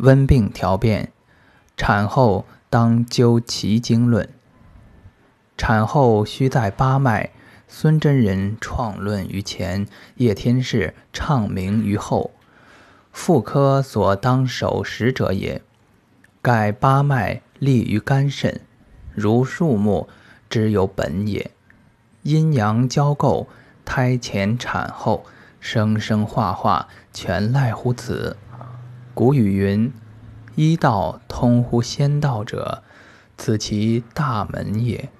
[0.00, 1.12] 温病调变，
[1.76, 4.28] 产后当灸其经论。
[5.58, 7.30] 产后须在八脉，
[7.68, 9.86] 孙真人创论于前，
[10.16, 12.30] 叶天士唱明于后。
[13.12, 15.60] 妇科所当守时者也。
[16.40, 18.62] 盖八脉立于肝肾，
[19.12, 20.08] 如树木，
[20.48, 21.50] 之有本也。
[22.22, 23.46] 阴阳交构，
[23.84, 25.26] 胎前产后，
[25.60, 28.38] 生生化化，全赖乎此。
[29.20, 29.92] 古语云
[30.56, 32.82] ：“医道通乎仙道者，
[33.36, 35.10] 此其大门也。”